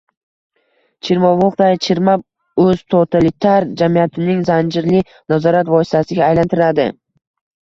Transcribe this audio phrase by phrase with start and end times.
[1.09, 2.23] chirmovuqday chirmab,
[2.63, 6.89] “o‘ztotalitar” jamiyatning zanjirli nazorat vositasiga aylantiradi.